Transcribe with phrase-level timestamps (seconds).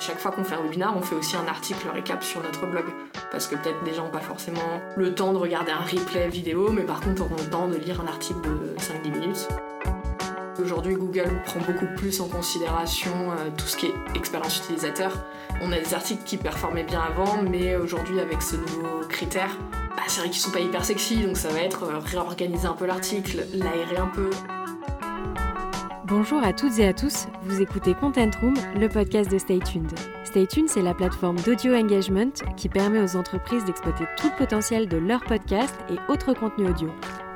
[0.00, 2.86] Chaque fois qu'on fait un webinar, on fait aussi un article récap sur notre blog.
[3.30, 6.70] Parce que peut-être les gens n'ont pas forcément le temps de regarder un replay vidéo,
[6.72, 9.48] mais par contre auront le temps de lire un article de 5-10 minutes.
[10.58, 15.12] Aujourd'hui, Google prend beaucoup plus en considération euh, tout ce qui est expérience utilisateur.
[15.60, 19.54] On a des articles qui performaient bien avant, mais aujourd'hui, avec ce nouveau critère,
[19.96, 22.72] bah, c'est vrai qu'ils sont pas hyper sexy, donc ça va être euh, réorganiser un
[22.72, 24.30] peu l'article, l'aérer un peu.
[26.10, 29.92] Bonjour à toutes et à tous, vous écoutez Content Room, le podcast de Stay Tuned.
[30.24, 34.88] Stay Tuned, c'est la plateforme d'audio engagement qui permet aux entreprises d'exploiter tout le potentiel
[34.88, 36.88] de leur podcast et autres contenus audio.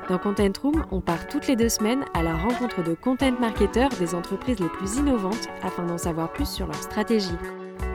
[0.09, 3.91] Dans Content Room, on part toutes les deux semaines à la rencontre de content marketeurs
[3.97, 7.37] des entreprises les plus innovantes afin d'en savoir plus sur leur stratégie.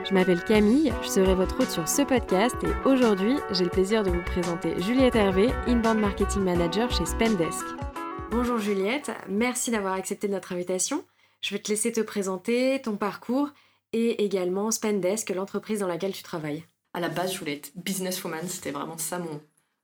[0.09, 4.03] Je m'appelle Camille, je serai votre hôte sur ce podcast et aujourd'hui, j'ai le plaisir
[4.03, 7.67] de vous présenter Juliette Hervé, Inbound Marketing Manager chez Spendesk.
[8.31, 11.05] Bonjour Juliette, merci d'avoir accepté notre invitation.
[11.41, 13.51] Je vais te laisser te présenter ton parcours
[13.93, 16.65] et également Spendesk, l'entreprise dans laquelle tu travailles.
[16.95, 19.21] À la base, je voulais être businesswoman, c'était vraiment ça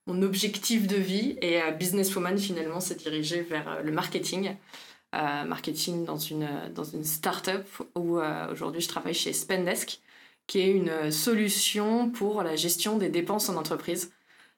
[0.07, 1.37] mon, objectif de vie.
[1.43, 4.55] Et euh, Businesswoman, finalement, s'est dirigé vers euh, le marketing.
[5.17, 10.01] Euh, marketing dans une, dans une start-up où aujourd'hui je travaille chez Spendesk,
[10.47, 14.13] qui est une solution pour la gestion des dépenses en entreprise.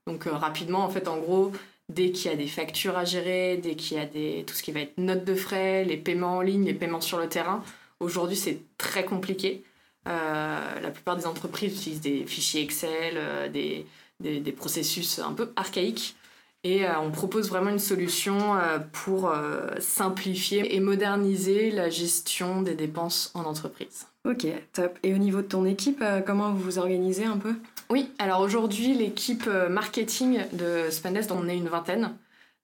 [0.06, 1.52] Donc rapidement, en fait, en gros,
[1.88, 4.62] dès qu'il y a des factures à gérer, dès qu'il y a des, tout ce
[4.62, 7.62] qui va être notes de frais, les paiements en ligne, les paiements sur le terrain,
[8.00, 9.64] aujourd'hui c'est très compliqué.
[10.06, 13.86] la plupart des entreprises utilisent des fichiers Excel, des,
[14.20, 16.16] des, processus un peu archaïques.
[16.64, 22.62] Et euh, on propose vraiment une solution euh, pour euh, simplifier et moderniser la gestion
[22.62, 24.06] des dépenses en entreprise.
[24.28, 24.98] Ok, top.
[25.02, 27.54] Et au niveau de ton équipe, comment vous vous organisez un peu?
[27.88, 32.14] Oui, alors aujourd'hui, l'équipe marketing de Spendesk, on est une vingtaine.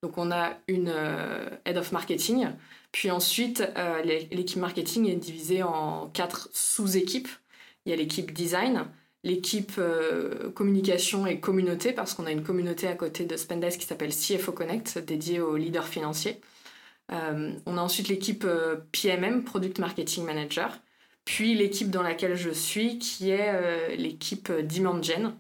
[0.03, 0.93] Donc on a une
[1.65, 2.49] head of marketing.
[2.93, 3.65] Puis ensuite,
[4.05, 7.29] l'équipe marketing est divisée en quatre sous-équipes.
[7.87, 8.87] Il y a l'équipe design,
[9.25, 13.87] l'équipe euh, communication et communauté, parce qu'on a une communauté à côté de Spendesk qui
[13.87, 16.41] s'appelle CFO Connect, dédiée aux leaders financiers.
[17.13, 20.79] Euh, on a ensuite l'équipe euh, PMM, Product Marketing Manager,
[21.25, 25.35] puis l'équipe dans laquelle je suis, qui est l'équipe Demand Gen,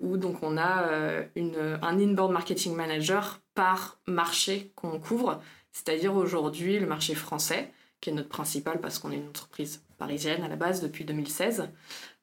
[0.00, 0.88] où donc on a
[1.34, 8.10] une, un inbound marketing manager par marché qu'on couvre, c'est-à-dire aujourd'hui le marché français, qui
[8.10, 11.68] est notre principal parce qu'on est une entreprise parisienne à la base depuis 2016.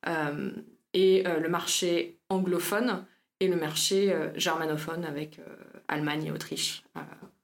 [0.08, 0.52] Euh,
[0.94, 3.06] et euh, le marché anglophone
[3.40, 5.40] et le marché euh, germanophone avec
[5.88, 6.84] Allemagne et Autriche.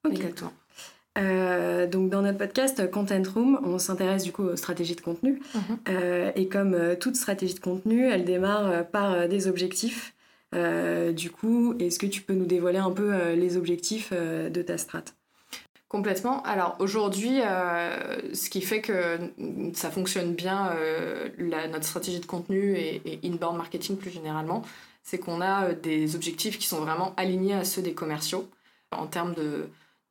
[0.10, 0.54] Exactement.
[1.88, 5.42] Donc dans notre podcast Content Room, on s'intéresse du coup aux stratégies de contenu.
[5.56, 6.32] Mhm.
[6.36, 10.14] et comme toute stratégie de contenu, elle démarre par des objectifs.
[10.54, 15.16] du coup, est-ce que tu peux nous dévoiler un peu les objectifs de ta strate
[15.90, 16.44] Complètement.
[16.44, 19.18] Alors aujourd'hui, euh, ce qui fait que
[19.74, 24.62] ça fonctionne bien, euh, notre stratégie de contenu et, inbound marketing plus généralement,
[25.02, 28.48] c'est qu'on a euh, des objectifs qui sont vraiment alignés à ceux des commerciaux.
[28.92, 29.34] En termes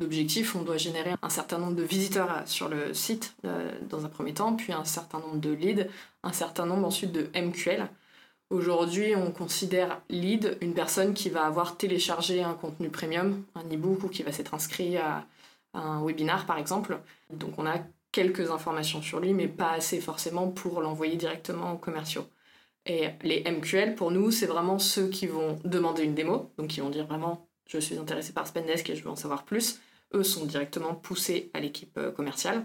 [0.01, 3.37] d'objectifs, on doit générer un certain nombre de visiteurs sur le site
[3.89, 5.87] dans un premier temps, puis un certain nombre de leads,
[6.23, 7.89] un certain nombre ensuite de MQL.
[8.51, 14.05] Aujourd'hui, on considère lead une personne qui va avoir téléchargé un contenu premium, un e-book
[14.05, 15.27] ou qui va s'être inscrit à
[15.75, 16.99] un webinar par exemple.
[17.31, 17.79] Donc on a
[18.11, 22.27] quelques informations sur lui, mais pas assez forcément pour l'envoyer directement aux commerciaux.
[22.87, 26.81] Et les MQL, pour nous, c'est vraiment ceux qui vont demander une démo, donc qui
[26.81, 29.79] vont dire vraiment je suis intéressé par Spendesk et je veux en savoir plus.
[30.15, 32.65] Eux sont directement poussés à l'équipe euh, commerciale.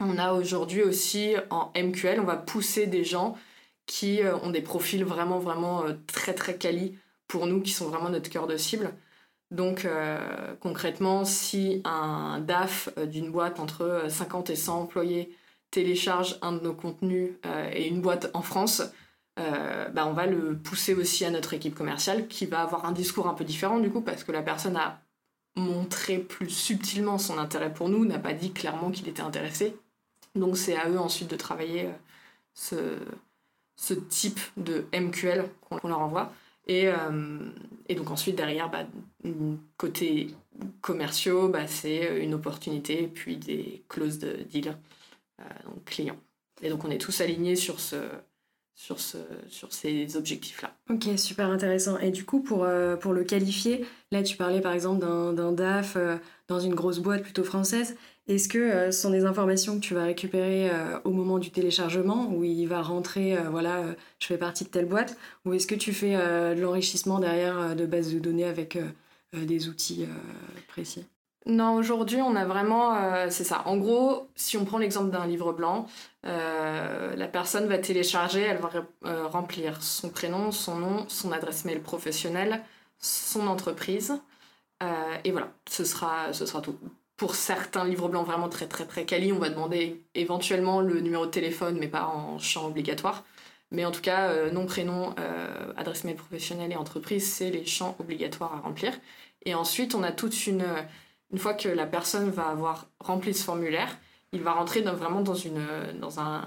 [0.00, 3.36] On a aujourd'hui aussi en MQL, on va pousser des gens
[3.86, 6.98] qui euh, ont des profils vraiment vraiment euh, très très quali
[7.28, 8.94] pour nous, qui sont vraiment notre cœur de cible.
[9.50, 15.36] Donc euh, concrètement, si un DAF euh, d'une boîte entre 50 et 100 employés
[15.70, 18.82] télécharge un de nos contenus euh, et une boîte en France,
[19.36, 23.26] bah, on va le pousser aussi à notre équipe commerciale qui va avoir un discours
[23.26, 25.00] un peu différent du coup parce que la personne a
[25.56, 29.76] montré plus subtilement son intérêt pour nous, n'a pas dit clairement qu'il était intéressé.
[30.34, 31.88] Donc c'est à eux ensuite de travailler
[32.54, 32.98] ce,
[33.76, 36.32] ce type de MQL qu'on leur envoie.
[36.66, 37.38] Et, euh,
[37.88, 38.86] et, donc ensuite, derrière, bah,
[39.76, 40.28] côté
[40.80, 44.76] commerciaux, bah, c'est une opportunité, puis des clauses de deal,
[45.40, 46.16] euh, donc clients.
[46.62, 47.96] Et donc on est tous alignés sur, ce,
[48.74, 49.18] sur, ce,
[49.48, 50.76] sur ces objectifs-là.
[50.90, 51.98] Ok, super intéressant.
[51.98, 55.96] Et du coup, pour, euh, pour le qualifier, là tu parlais par exemple d'un DAF
[56.48, 57.96] dans une grosse boîte plutôt française.
[58.26, 61.50] Est-ce que euh, ce sont des informations que tu vas récupérer euh, au moment du
[61.50, 63.84] téléchargement, où il va rentrer, euh, voilà,
[64.18, 67.84] je fais partie de telle boîte, ou est-ce que tu fais de l'enrichissement derrière de
[67.84, 68.78] bases de données avec
[69.34, 70.06] des outils
[70.68, 71.04] précis?
[71.46, 73.62] Non, aujourd'hui, on a vraiment, euh, c'est ça.
[73.66, 75.86] En gros, si on prend l'exemple d'un livre blanc,
[76.24, 78.70] euh, la personne va télécharger, elle va
[79.04, 82.62] euh, remplir son prénom, son nom, son adresse mail professionnelle,
[82.98, 84.20] son entreprise,
[85.24, 86.78] et voilà, ce sera, ce sera tout.
[87.16, 91.24] Pour certains livres blancs vraiment très très très quali, on va demander éventuellement le numéro
[91.24, 93.24] de téléphone, mais pas en champ obligatoire.
[93.70, 95.14] Mais en tout cas, nom, prénom,
[95.76, 98.92] adresse mail professionnelle et entreprise, c'est les champs obligatoires à remplir.
[99.46, 100.64] Et ensuite, on a toute une
[101.34, 103.98] une fois que la personne va avoir rempli ce formulaire,
[104.30, 105.66] il va rentrer vraiment dans, une,
[106.00, 106.44] dans un,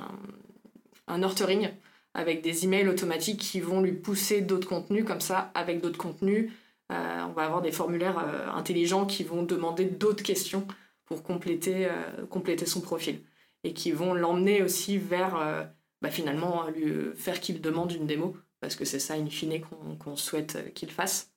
[1.17, 1.71] nurturing
[2.13, 5.03] avec des emails automatiques qui vont lui pousser d'autres contenus.
[5.03, 6.53] Comme ça, avec d'autres contenus,
[6.93, 10.65] euh, on va avoir des formulaires euh, intelligents qui vont demander d'autres questions
[11.03, 13.19] pour compléter, euh, compléter son profil.
[13.65, 15.67] Et qui vont l'emmener aussi vers,
[16.01, 18.37] bah, finalement, lui faire qu'il demande une démo.
[18.61, 19.59] Parce que c'est ça, in fine,
[19.99, 21.33] qu'on souhaite qu'il fasse.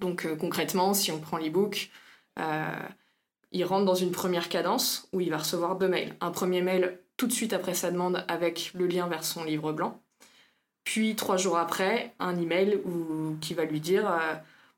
[0.00, 2.03] Donc concrètement, si on prend l'ebook, euh,
[2.36, 6.16] il rentre dans une première cadence où il va recevoir deux mails.
[6.20, 9.72] Un premier mail tout de suite après sa demande avec le lien vers son livre
[9.72, 10.00] blanc.
[10.82, 14.34] Puis trois jours après, un email où, qui va lui dire euh,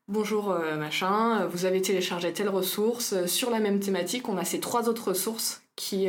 [0.08, 3.26] Bonjour euh, machin, vous avez téléchargé telle ressource.
[3.26, 6.08] Sur la même thématique, on a ces trois autres ressources qui,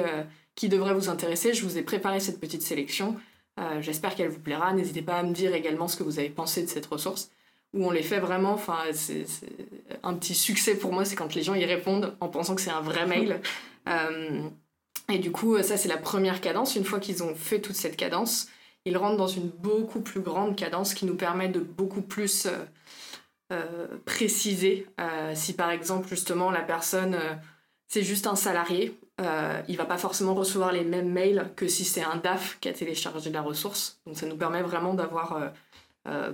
[0.53, 1.53] qui devraient vous intéresser.
[1.53, 3.15] Je vous ai préparé cette petite sélection.
[3.79, 4.71] J'espère qu'elle vous plaira.
[4.73, 7.31] N'hésitez pas à me dire également ce que vous avez pensé de cette ressource
[7.73, 8.53] où on les fait vraiment.
[8.53, 9.25] Enfin, c'est
[10.03, 12.71] un petit succès pour moi, c'est quand les gens y répondent en pensant que c'est
[12.71, 13.41] un vrai mail.
[13.89, 14.41] Euh,
[15.07, 16.75] et du coup, ça, c'est la première cadence.
[16.75, 18.49] Une fois qu'ils ont fait toute cette cadence,
[18.83, 22.65] ils rentrent dans une beaucoup plus grande cadence qui nous permet de beaucoup plus euh,
[23.53, 24.87] euh, préciser.
[25.35, 27.17] si par exemple, justement, la personne,
[27.87, 28.99] c'est juste un salarié,
[29.69, 32.73] il va pas forcément recevoir les mêmes mails que si c'est un DAF qui a
[32.73, 34.01] téléchargé la ressource.
[34.05, 35.53] Donc ça nous permet vraiment d'avoir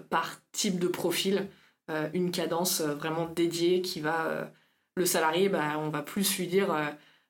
[0.10, 1.48] par type de profil
[1.90, 4.50] euh, une cadence euh, vraiment dédiée qui va
[4.96, 6.74] le salarié bah, on va plus lui dire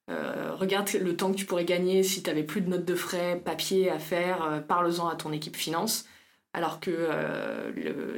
[0.08, 3.42] regarde le temps que tu pourrais gagner si tu avais plus de notes de frais
[3.44, 6.06] papier à faire parle-en à ton équipe finance.
[6.52, 7.10] Alors que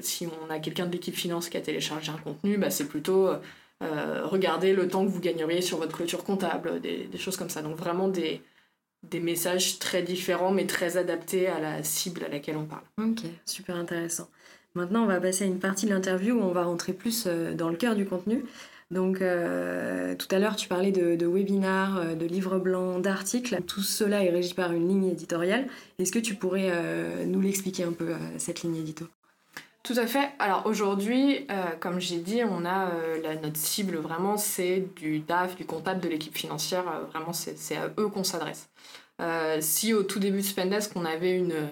[0.01, 3.29] si on a quelqu'un de l'équipe finance qui a téléchargé un contenu bah, c'est plutôt
[3.81, 7.61] regarder le temps que vous gagneriez sur votre clôture comptable des, des choses comme ça.
[7.61, 8.41] Donc vraiment des,
[9.09, 12.83] des messages très différents mais très adaptés à la cible à laquelle on parle.
[12.99, 14.27] Ok, super intéressant.
[14.75, 17.53] Maintenant, on va passer à une partie de l'interview où on va rentrer plus euh,
[17.53, 18.43] dans le cœur du contenu.
[18.91, 23.57] Donc, euh, tout à l'heure, tu parlais de, webinars, euh, de livres blancs, d'articles.
[23.65, 25.67] Tout cela est régi par une ligne éditoriale.
[25.97, 26.71] Est-ce que tu pourrais
[27.25, 29.05] nous l'expliquer un peu, cette ligne édito?
[29.85, 30.31] Tout à fait.
[30.39, 31.47] Alors aujourd'hui,
[31.79, 32.89] comme j'ai dit, on a
[33.23, 36.83] la, notre cible vraiment, c'est du DAF, du comptable de l'équipe financière.
[37.11, 38.67] vraiment, c'est à eux qu'on s'adresse.
[39.21, 41.69] Euh, si au tout début de Spendesk, on avait une,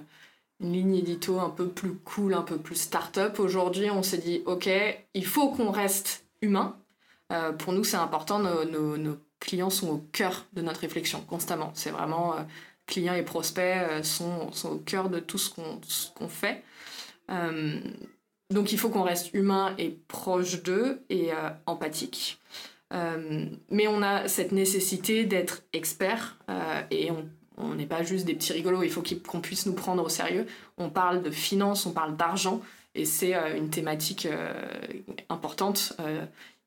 [0.59, 4.69] ligne édito un peu plus cool, un peu plus start-up, aujourd'hui, on s'est dit, OK,
[5.13, 6.77] il faut qu'on reste humain.
[7.33, 11.71] Euh, pour nous, c'est important, nos, clients sont au cœur de notre réflexion constamment.
[11.73, 12.43] C'est vraiment, euh,
[12.85, 16.63] clients et prospects sont, au cœur de tout ce qu'on fait.
[17.29, 21.31] Donc il faut qu'on reste humain et proche d'eux et
[21.65, 22.39] empathique.
[22.93, 27.09] Euh, mais on a cette nécessité d'être expert euh, et
[27.57, 30.45] on n'est pas juste des petits rigolos, il faut qu'on puisse nous prendre au sérieux.
[30.77, 32.61] On parle de finance, on parle d'argent
[32.93, 34.27] et c'est euh, une thématique
[35.29, 35.97] importante.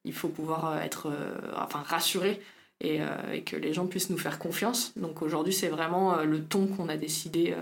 [0.05, 1.13] il faut pouvoir être
[1.57, 2.41] enfin, rassuré
[2.81, 3.01] et,
[3.33, 4.93] et, que les gens puissent nous faire confiance.
[4.97, 7.55] Donc aujourd'hui, c'est vraiment le ton qu'on a décidé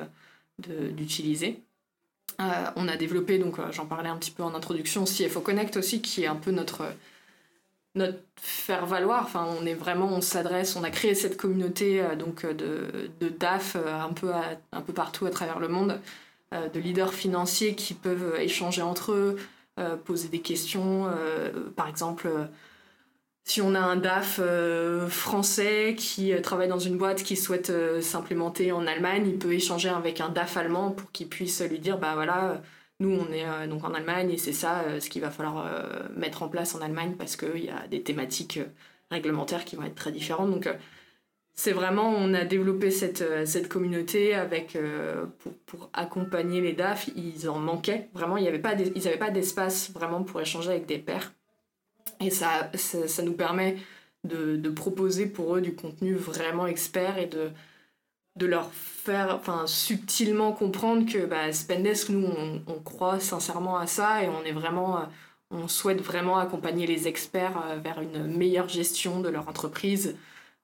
[0.59, 1.63] d'utiliser.
[2.39, 6.25] On a développé, donc j'en parlais un petit peu en introduction, CFO Connect aussi, qui
[6.25, 6.85] est un peu notre
[7.95, 9.25] notre faire valoir.
[9.25, 13.11] Enfin, on est vraiment, on s'adresse, on a créé cette communauté euh, donc euh, de,
[13.21, 14.33] de DAF euh, un peu
[14.73, 16.01] un peu partout à travers le monde,
[16.53, 19.37] de leaders financiers qui peuvent échanger entre eux,
[20.05, 21.11] poser des questions.
[21.75, 22.29] par exemple,
[23.45, 24.41] si on a un DAF
[25.09, 30.21] français qui travaille dans une boîte qui souhaite s'implémenter en Allemagne, il peut échanger avec
[30.21, 32.63] un DAF allemand pour qu'il puisse lui dire bah voilà
[33.01, 36.09] nous, on est euh, en Allemagne et c'est ça euh, ce qu'il va falloir euh,
[36.17, 38.61] mettre en place en Allemagne parce qu'il y a des thématiques
[39.11, 40.51] réglementaires qui vont être très différentes.
[40.51, 40.69] Donc,
[41.57, 44.37] c'est vraiment, on a développé cette, communauté
[45.67, 47.11] pour, accompagner les DAF.
[47.17, 48.63] Ils en manquaient, vraiment, il y avait
[48.97, 51.33] ils n'avaient pas d'espace vraiment pour échanger avec des pairs.
[52.27, 53.77] Et ça, ça, nous permet
[54.25, 57.51] de, de, proposer pour eux du contenu vraiment expert et de,
[58.37, 62.27] de leur faire enfin subtilement comprendre que bah, Spendesk nous
[62.67, 65.05] on, croit sincèrement à ça et on est vraiment euh,
[65.51, 70.17] on souhaite vraiment accompagner les experts euh, vers une meilleure gestion de leur entreprise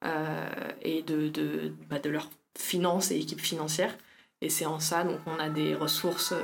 [0.05, 0.49] euh,
[0.83, 3.97] et de, de, bah, de leurs finances et équipes financières.
[4.40, 6.35] Et c'est en ça donc on a des ressources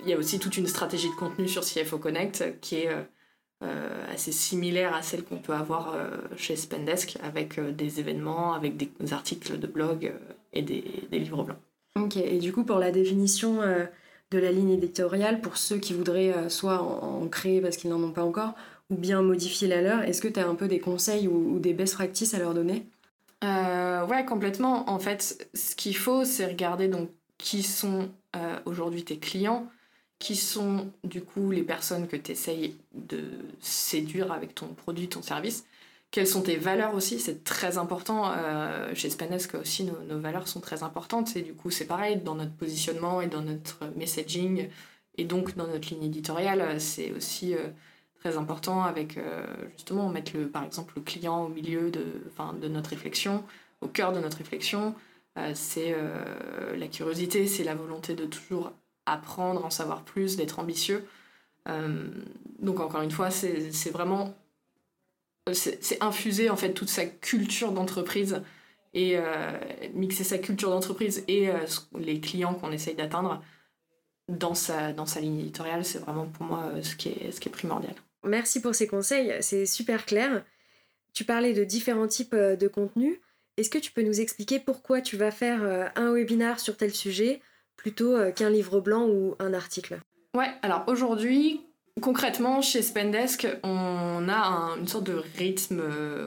[0.00, 2.90] il y a aussi toute une stratégie de contenu sur CFO Connect qui est
[4.10, 5.96] assez similaires à celles qu'on peut avoir
[6.36, 10.12] chez Spendesk, avec des événements, avec des articles de blog
[10.52, 11.58] et des, des, livres blancs.
[11.96, 13.60] Ok, et du coup, pour la définition
[14.30, 18.12] de la ligne éditoriale, pour ceux qui voudraient soit en, créer parce qu'ils n'en ont
[18.12, 18.54] pas encore,
[18.90, 21.58] ou bien modifier la leur, est-ce que tu as un peu des conseils ou, ou
[21.58, 22.86] des best practices à leur donner?
[23.42, 24.88] Euh, ouais, complètement.
[24.88, 29.66] En fait, ce qu'il faut, c'est regarder donc qui sont euh, aujourd'hui tes clients,
[30.22, 33.24] qui sont du coup les personnes que tu essayes de
[33.60, 35.64] séduire avec ton produit, ton service.
[36.12, 37.18] Quelles sont tes valeurs aussi?
[37.18, 38.30] C'est très important.
[38.30, 41.36] Euh, chez Spanesque aussi, nos, valeurs sont très importantes.
[41.36, 44.68] Et du coup, c'est pareil dans notre positionnement et dans notre messaging
[45.18, 46.80] et donc dans notre ligne éditoriale.
[46.80, 47.56] C'est aussi
[48.22, 53.42] très important avec euh, justement mettre par exemple le client au milieu de, notre réflexion,
[53.80, 54.94] au cœur de notre réflexion.
[55.38, 58.72] Euh, c'est euh, la curiosité, c'est la volonté de toujours
[59.06, 61.04] apprendre, en savoir plus, d'être ambitieux.
[62.58, 64.34] donc encore une fois, c'est vraiment
[65.52, 68.42] c'est infuser en fait toute sa culture d'entreprise
[68.94, 69.16] et
[69.94, 71.50] mixer sa culture d'entreprise et
[71.98, 73.42] les clients qu'on essaye d'atteindre
[74.28, 77.48] dans sa, dans sa ligne éditoriale, c'est vraiment pour moi ce qui est, ce qui
[77.48, 77.94] est primordial.
[78.24, 80.44] Merci pour ces conseils, c'est super clair.
[81.12, 83.18] Tu parlais de différents types euh, de contenus.
[83.56, 86.94] Est-ce que tu peux nous expliquer pourquoi tu vas faire euh, un webinar sur tel
[86.94, 87.42] sujet?
[87.82, 89.98] Plutôt euh, qu'un livre blanc ou un article
[90.34, 91.60] Ouais, alors aujourd'hui,
[92.00, 95.82] concrètement, chez Spendesk, on a une sorte de rythme,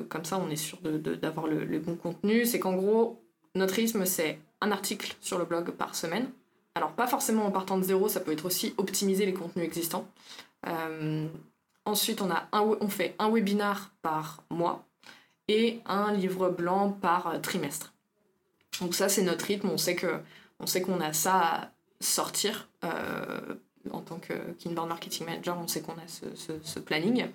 [0.09, 2.45] comme ça on est sûr d'avoir le, bon contenu.
[2.45, 3.23] C'est qu'en gros,
[3.55, 6.29] notre rythme, c'est un article sur le blog par semaine.
[6.75, 10.07] Alors pas forcément en partant de zéro, ça peut être aussi optimiser les contenus existants.
[11.85, 14.85] Ensuite, on, a on fait un webinar par mois
[15.47, 17.93] et un livre blanc par euh, trimestre.
[18.81, 19.69] Donc ça, c'est notre rythme.
[19.69, 20.19] On sait que
[20.59, 23.55] on sait qu'on a ça à sortir euh,
[23.91, 25.57] en tant que Kinboard Marketing Manager.
[25.57, 27.27] On sait qu'on a ce, planning.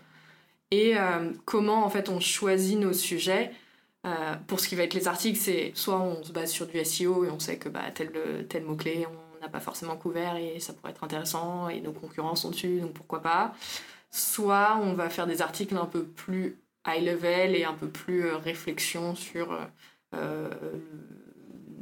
[0.71, 3.53] Et euh, comment en fait on choisit nos sujets.
[4.47, 7.25] pour ce qui va être les articles, c'est soit on se base sur du SEO
[7.25, 8.13] et on sait que bah, tel,
[8.49, 12.37] tel mot-clé on n'a pas forcément couvert et ça pourrait être intéressant et nos concurrents
[12.37, 13.55] sont dessus, donc pourquoi pas
[14.11, 18.27] soit on va faire des articles un peu plus high level et un peu plus
[18.27, 19.65] euh, réflexion sur euh,
[20.15, 20.51] euh,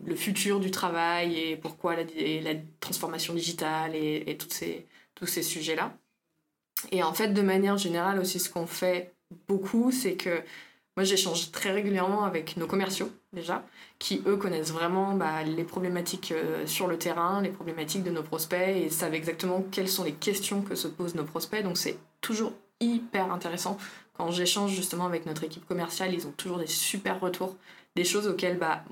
[0.09, 5.97] le futur du travail et pourquoi la, transformation digitale et, ces, tous ces sujets-là.
[6.93, 9.13] Et en fait, de manière générale aussi, ce qu'on fait
[9.47, 10.43] beaucoup, c'est que
[10.99, 13.65] moi, j'échange très régulièrement avec nos commerciaux, déjà,
[14.01, 18.25] qui, eux, connaissent vraiment bah, les problématiques euh, sur le terrain, les problématiques de nos
[18.25, 21.63] prospects, et savent exactement quelles sont les questions que se posent nos prospects.
[21.63, 23.79] Donc, c'est toujours hyper intéressant.
[24.15, 27.55] Quand j'échange justement avec notre équipe commerciale, ils ont toujours des super retours,
[27.99, 28.85] des choses auxquelles, bah,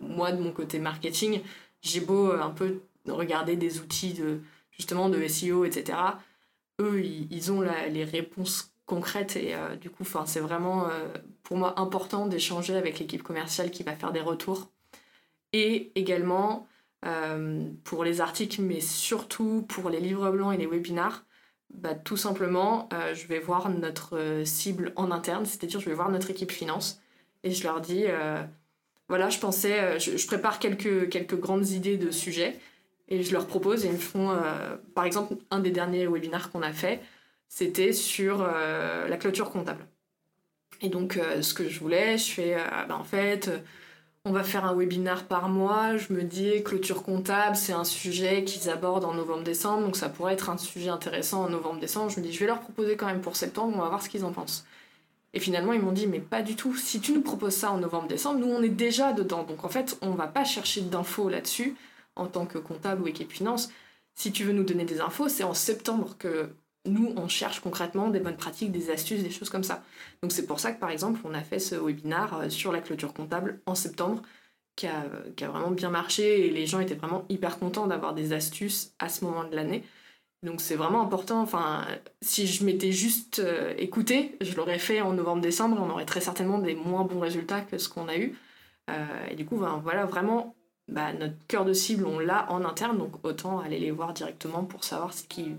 [0.00, 1.40] moi, de mon côté marketing,
[1.80, 4.40] j'ai beau euh, un peu regarder des outils de,
[4.70, 5.98] justement, de SEO, etc.
[6.80, 11.06] Eux, ils, ont les réponses concrète et euh, du coup c'est vraiment euh,
[11.44, 14.70] pour moi important d'échanger avec l'équipe commerciale qui va faire des retours
[15.52, 16.66] et également
[17.84, 21.24] pour les articles mais surtout pour les livres blancs et les webinars
[21.70, 26.30] bah, tout simplement je vais voir notre cible en interne c'est-à-dire je vais voir notre
[26.30, 27.01] équipe finance
[27.44, 28.04] et je leur dis
[29.08, 32.58] voilà je pensais je, je, prépare quelques, quelques grandes idées de sujets
[33.08, 34.36] et je leur propose et ils me font
[34.94, 37.00] par exemple un des derniers webinars qu'on a fait
[37.54, 39.86] c'était sur euh, la clôture comptable.
[40.80, 43.50] Et donc, euh, ce que je voulais, je fais, euh, ben, en fait,
[44.24, 45.98] on va faire un webinar par mois.
[45.98, 50.32] Je me dis, clôture comptable, c'est un sujet qu'ils abordent en novembre-décembre, donc ça pourrait
[50.32, 52.08] être un sujet intéressant en novembre-décembre.
[52.08, 54.08] Je me dis, je vais leur proposer quand même pour septembre, on va voir ce
[54.08, 54.64] qu'ils en pensent.
[55.34, 56.76] Et finalement, ils m'ont dit, mais pas du tout.
[56.76, 59.44] Si tu nous proposes ça en novembre-décembre, nous, on est déjà dedans.
[59.44, 61.76] Donc en fait, on va pas chercher d'infos là-dessus
[62.16, 63.70] en tant que comptable ou équipe finance.
[64.14, 66.50] Si tu veux nous donner des infos, c'est en septembre que
[66.84, 69.82] nous, on cherche concrètement des bonnes pratiques, des astuces, des choses comme ça.
[70.22, 72.80] Donc c'est pour ça que par exemple, on a fait ce webinar euh, sur la
[72.80, 74.22] clôture comptable en septembre,
[74.76, 75.04] qui a,
[75.40, 79.24] vraiment bien marché et les gens étaient vraiment hyper contents d'avoir des astuces à ce
[79.24, 79.84] moment de l'année.
[80.42, 81.40] Donc c'est vraiment important.
[81.40, 81.86] Enfin,
[82.20, 86.58] si je m'étais juste euh, écouté, je l'aurais fait en novembre-décembre, on aurait très certainement
[86.58, 88.36] des moins bons résultats que ce qu'on a eu.
[88.90, 90.56] Euh, et du coup, ben, voilà, vraiment,
[90.88, 94.64] bah, notre cœur de cible, on l'a en interne, donc autant aller les voir directement
[94.64, 95.52] pour savoir ce qui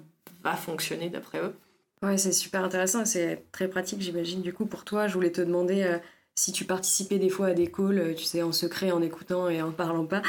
[0.43, 1.55] va fonctionner d'après eux.
[2.01, 4.41] Ouais, c'est super intéressant, c'est très pratique, j'imagine.
[4.41, 5.97] Du coup, pour toi, je voulais te demander euh,
[6.35, 9.61] si tu participais des fois à des calls, tu sais, en secret, en écoutant et
[9.61, 10.21] en parlant pas.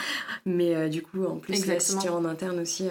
[0.46, 2.88] Mais du coup, en plus, là, si tu es en interne aussi,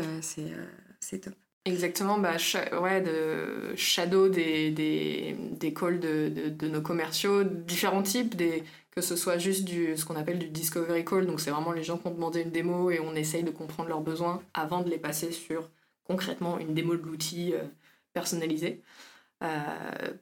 [0.99, 1.35] c'est top.
[1.65, 2.35] Exactement, bah,
[2.81, 8.65] ouais, de shadow des, des, des calls de, de, de, nos commerciaux, différents types, des,
[8.91, 11.83] que ce soit juste du, ce qu'on appelle du discovery call, donc c'est vraiment les
[11.83, 14.89] gens qui ont demandé une démo et on essaye de comprendre leurs besoins avant de
[14.89, 15.69] les passer sur
[16.03, 17.63] concrètement une démo de l'outil euh,
[18.11, 18.83] personnalisé.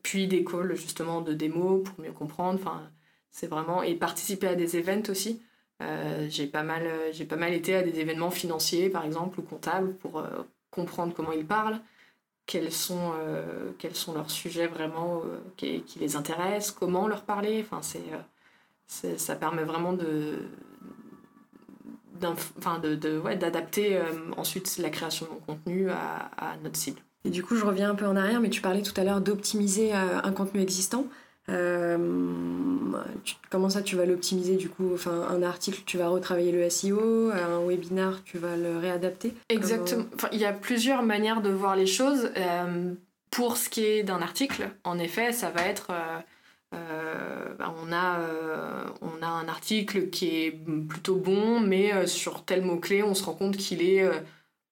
[0.04, 2.60] puis des calls justement de démo pour mieux comprendre.
[2.62, 2.92] Enfin,
[3.32, 5.42] c'est vraiment et participer à des events aussi.
[6.30, 6.84] j'ai pas mal
[7.14, 10.24] j'ai pas mal été à des événements financiers par exemple ou comptables pour
[10.72, 11.80] comprendre comment ils parlent,
[12.46, 13.14] quels sont,
[13.78, 15.22] quels sont leurs sujets vraiment
[15.58, 17.64] qui, qui, les intéressent, comment leur parler.
[17.66, 20.40] Enfin, c'est, ça permet vraiment de,
[22.22, 24.04] de, de ouais, d'adapter euh,
[24.38, 27.00] ensuite la création de mon contenu à, à, notre cible.
[27.24, 29.22] Et du coup, je reviens un peu en arrière, mais tu parlais tout à l'heure
[29.22, 31.06] d'optimiser euh, un contenu existant.
[31.50, 31.98] Euh,
[33.50, 34.92] comment ça tu vas l'optimiser du coup?
[34.94, 39.34] Enfin, Un article, tu vas retravailler le SEO, un webinar, tu vas le réadapter?
[39.50, 40.06] Exactement.
[40.32, 42.32] Il y a plusieurs manières de voir les choses.
[43.32, 45.92] pour ce qui est d'un article, en effet, ça va être
[46.74, 50.52] euh, bah, on, a, euh, on a un article qui est
[50.88, 54.10] plutôt bon, mais euh, sur tel mot-clé, on se rend compte qu'il est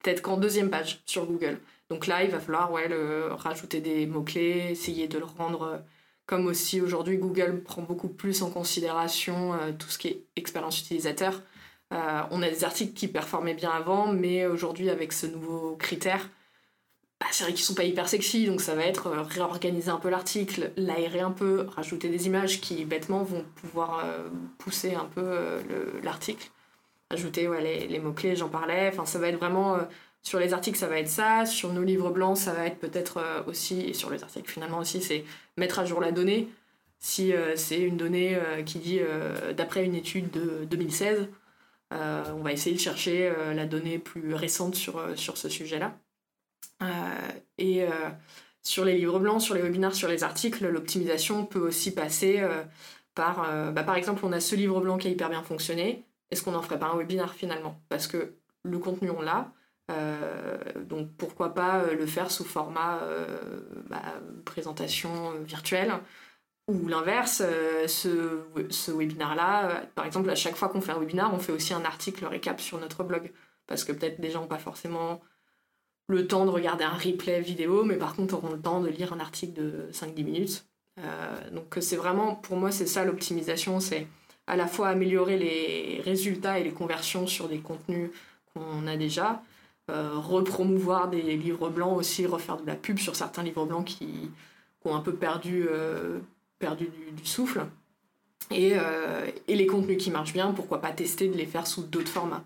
[0.01, 1.59] peut-être qu'en deuxième page sur Google.
[1.89, 2.88] Donc là, il va falloir ouais,
[3.31, 5.81] rajouter des mots-clés, essayer de le rendre
[6.29, 11.41] comme aussi aujourd'hui Google prend beaucoup plus en considération tout ce qui est expérience utilisateur.
[11.89, 16.29] on a des articles qui performaient bien avant, mais aujourd'hui avec ce nouveau critère,
[17.19, 19.98] bah, c'est vrai qu'ils sont pas hyper sexy, donc ça va être euh, réorganiser un
[19.98, 25.05] peu l'article, l'aérer un peu, rajouter des images qui bêtement vont pouvoir euh, pousser un
[25.05, 25.62] peu euh,
[26.01, 26.50] l'article.
[27.09, 28.89] Ajouter les, les mots-clés, j'en parlais.
[28.93, 29.79] Enfin, ça va être vraiment.
[30.29, 31.45] Sur les articles, ça va être ça.
[31.45, 33.81] Sur nos livres blancs, ça va être peut-être aussi.
[33.81, 35.25] Et sur les articles, finalement aussi, c'est
[35.57, 36.48] mettre à jour la donnée.
[37.00, 39.00] Si c'est une donnée qui dit
[39.57, 41.29] d'après une étude de 2016,
[41.91, 45.98] on va essayer de chercher la donnée plus récente sur, ce sujet-là.
[46.81, 46.86] Euh,
[47.57, 48.09] et euh,
[48.62, 52.63] sur les livres blancs, sur les webinaires, sur les articles, l'optimisation peut aussi passer euh,
[53.15, 56.05] par, bah, par exemple, on a ce livre blanc qui a hyper bien fonctionné.
[56.31, 57.81] Est-ce qu'on n'en ferait pas un webinaire finalement?
[57.89, 58.33] Parce que
[58.63, 59.51] le contenu, on l'a.
[60.86, 63.00] Donc pourquoi pas le faire sous format
[63.89, 64.01] bah,
[64.46, 65.93] présentation virtuelle
[66.67, 67.41] ou l'inverse,
[67.88, 71.74] ce, ce webinaire-là, par exemple, à chaque fois qu'on fait un webinaire, on fait aussi
[71.74, 73.31] un article récap sur notre blog.
[73.65, 75.22] Parce que peut-être des gens n'ont pas forcément
[76.09, 79.13] le temps de regarder un replay vidéo, mais par contre auront le temps de lire
[79.13, 80.66] un article de 5-10 minutes.
[80.98, 84.07] Euh, donc c'est vraiment, pour moi, c'est ça l'optimisation, c'est
[84.48, 88.09] à la fois améliorer les résultats et les conversions sur des contenus
[88.53, 89.35] qu'on a déjà, euh,
[89.89, 94.31] repromouvoir des livres blancs aussi, refaire de la pub sur certains livres blancs qui,
[94.85, 96.19] ont un peu perdu, euh,
[96.57, 97.65] perdu du, souffle.
[98.51, 98.73] Et,
[99.47, 102.43] et les contenus qui marchent bien, pourquoi pas tester de les faire sous d'autres formats.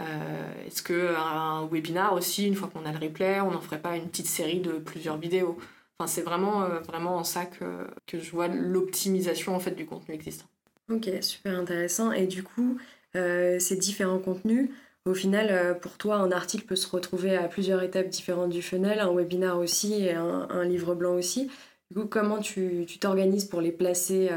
[0.00, 3.96] Euh, est-ce qu'un webinar aussi, une fois qu'on a le replay, on n'en ferait pas
[3.96, 5.58] une petite série de plusieurs vidéos?
[5.98, 9.86] Enfin, c'est vraiment, euh, vraiment en ça que, que je vois l'optimisation en fait, du
[9.86, 10.46] contenu existant.
[10.90, 12.12] Ok, super intéressant.
[12.12, 12.78] Et du coup,
[13.16, 14.70] euh, ces différents contenus,
[15.06, 19.00] au final, pour toi, un article peut se retrouver à plusieurs étapes différentes du funnel,
[19.00, 21.50] un webinar aussi et un, livre blanc aussi.
[21.90, 24.30] Du coup, comment tu t'organises pour les placer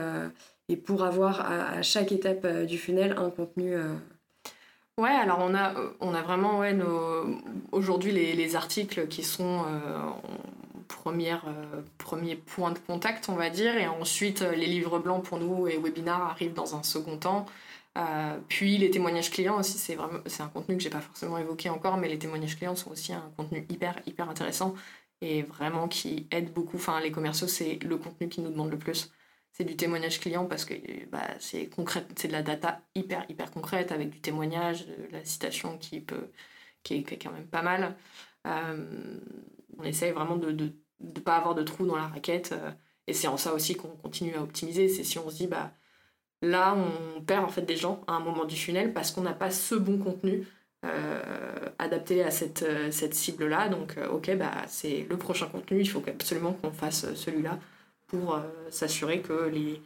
[0.69, 3.75] et pour avoir à, chaque étape du funnel un contenu
[4.99, 6.77] Ouais, alors on a, on a vraiment ouais,
[7.71, 10.11] aujourd'hui les, les, articles qui sont euh,
[11.07, 15.39] euh, premier point de contact, on va dire, et ensuite euh, les livres blancs pour
[15.39, 17.47] nous et webinars arrivent dans un second temps.
[18.47, 21.69] Puis les témoignages clients aussi, c'est vraiment c'est un contenu que j'ai pas forcément évoqué
[21.69, 24.73] encore, mais les témoignages clients sont aussi un contenu hyper hyper intéressant
[25.21, 26.77] et vraiment qui aide beaucoup.
[26.77, 29.11] Enfin, les commerciaux, c'est le contenu qui nous demande le plus
[29.53, 30.73] c'est du témoignage client parce que
[31.09, 35.23] bah, c'est concret, c'est de la data hyper hyper concrète avec du témoignage, de la
[35.23, 36.31] citation qui peut
[36.83, 37.95] qui est, quand même pas mal.
[38.47, 39.19] Euh,
[39.77, 42.71] on essaye vraiment de ne pas avoir de trous dans la raquette euh,
[43.07, 44.89] et c'est en ça aussi qu'on continue à optimiser.
[44.89, 45.73] C'est si on se dit bah
[46.43, 49.33] là on perd en fait des gens à un moment du funnel parce qu'on n'a
[49.33, 50.45] pas ce bon contenu
[50.85, 51.21] euh,
[51.79, 53.69] adapté à cette, cette cible là.
[53.69, 57.57] Donc ok bah c'est le prochain contenu, il faut absolument qu'on fasse celui-là
[58.13, 59.81] pour euh, s'assurer que les,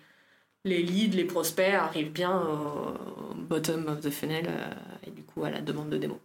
[0.66, 4.74] les leads, les prospects arrivent bien au bottom of the funnel euh,
[5.08, 6.20] et du coup à la demande de démo.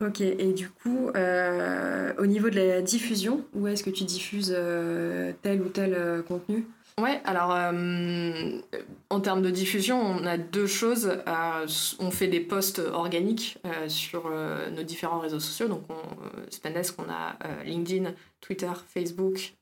[0.00, 4.56] Ok, et du coup, euh, au niveau de la diffusion, où est-ce que tu diffuses
[5.42, 6.66] tel ou tel contenu?
[7.00, 7.50] Ouais, alors
[9.10, 11.10] en termes de diffusion, on a deux choses.
[11.98, 14.30] on fait des posts organiques sur
[14.70, 15.66] nos différents réseaux sociaux.
[15.66, 19.54] Donc, on, Spendesk, on a LinkedIn, Twitter, Facebook,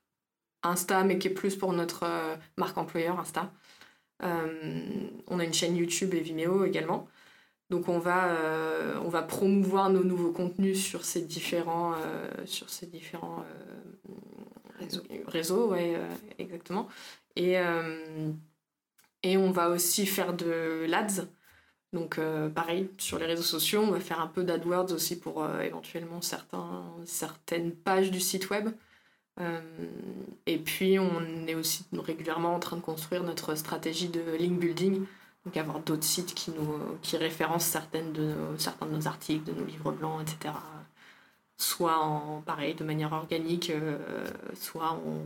[0.62, 3.50] Insta, mais qui est plus pour notre euh, marque employeur Insta.
[4.22, 4.80] Euh,
[5.26, 7.08] on a une chaîne YouTube et Vimeo également.
[7.70, 11.94] Donc on va, euh, on va promouvoir nos nouveaux contenus sur ces différents,
[12.44, 13.44] sur ces différents
[14.82, 15.02] réseaux.
[15.26, 15.96] réseaux ouais,
[16.38, 16.88] exactement.
[17.36, 17.56] Et,
[19.22, 21.28] et on va aussi faire de l'ADS.
[21.92, 22.18] Donc
[22.54, 26.84] pareil, sur les réseaux sociaux, on va faire un peu d'AdWords aussi pour éventuellement certains,
[27.04, 28.70] certaines pages du site web.
[30.46, 35.04] et puis, on est aussi régulièrement en train de construire notre stratégie de link building,
[35.44, 39.58] donc avoir d'autres sites qui, nous, qui référencent certaines de certains de nos articles, de
[39.58, 40.54] nos livres blancs, etc.
[41.62, 43.72] Soit en pareil, de manière organique,
[44.54, 45.24] soit on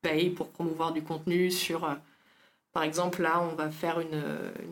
[0.00, 1.86] paye pour promouvoir du contenu sur
[2.74, 4.20] par exemple, là, on va faire une,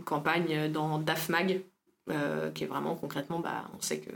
[0.04, 1.62] campagne dans DAFMAG,
[2.10, 4.10] euh, qui est vraiment concrètement, bah, on sait que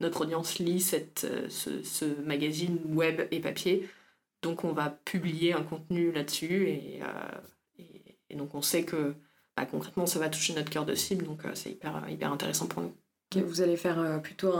[0.00, 0.86] notre audience lit
[1.24, 3.88] euh, ce, magazine web et papier,
[4.42, 7.84] donc on va publier un contenu là-dessus, et, euh,
[8.28, 9.14] et, donc on sait que
[9.56, 12.82] bah, concrètement, ça va toucher notre cœur de cible, donc c'est hyper, hyper intéressant pour
[12.82, 12.94] nous.
[13.40, 14.52] Vous allez faire plutôt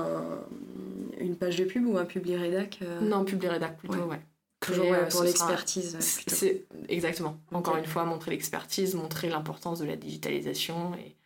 [1.19, 4.21] une page de pub ou un publi rédac Non, publi rédac plutôt, ouais.
[4.63, 5.97] Toujours euh, pour l'expertise.
[6.01, 7.39] C'est exactement.
[7.53, 11.17] Encore une fois, montrer l'expertise, montrer l'importance de la digitalisation et,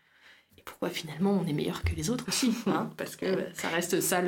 [0.64, 4.20] pourquoi finalement on est meilleur que les autres aussi, hein, parce que ça reste ça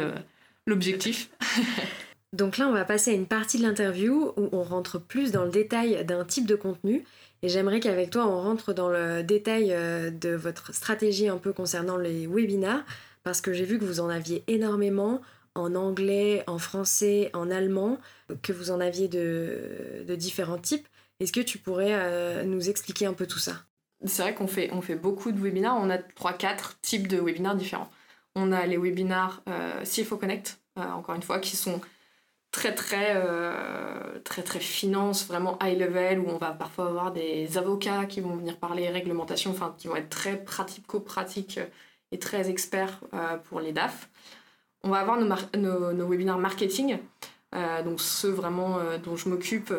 [0.69, 1.31] l'objectif.
[2.33, 5.45] Donc là, on va passer à une partie de l'interview où on rentre plus dans
[5.45, 7.05] le détail d'un type de contenu.
[7.43, 11.53] Et j'aimerais qu'avec toi, on rentre dans le détail euh, de votre stratégie un peu
[11.53, 12.85] concernant les webinars,
[13.29, 15.21] parce que j'ai vu que vous en aviez énormément
[15.55, 17.99] en anglais, en français, en allemand,
[18.41, 20.89] que vous en aviez de, différents types.
[21.21, 23.53] Est-ce que tu pourrais euh, nous expliquer un peu tout ça?
[24.07, 25.77] C'est vrai qu'on fait, beaucoup de webinars.
[25.79, 27.91] On a 3-4 types de webinars différents.
[28.35, 31.83] On a les webinars euh, CFO Connect, euh, encore une fois, qui sont
[32.51, 37.59] très très euh, très très finance vraiment high level où on va parfois avoir des
[37.59, 41.61] avocats qui vont venir parler réglementation enfin qui vont être très pratico-pratiques
[42.13, 43.01] et très experts
[43.45, 44.09] pour les DAF
[44.83, 46.99] on va avoir nos, nos, webinaires marketing,
[47.55, 49.73] euh, donc ceux vraiment euh, dont je m'occupe,